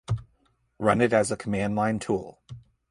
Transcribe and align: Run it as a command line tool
Run 0.79 0.99
it 0.99 1.13
as 1.13 1.31
a 1.31 1.37
command 1.37 1.75
line 1.75 1.99
tool 1.99 2.41